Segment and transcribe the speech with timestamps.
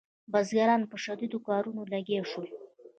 [0.31, 2.47] بزګران په شدیدو کارونو لګیا شول.